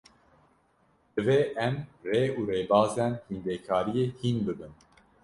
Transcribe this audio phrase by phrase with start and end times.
[1.13, 1.75] Divê em,
[2.09, 4.73] rê û rêbazên hîndekariyê hîn bibin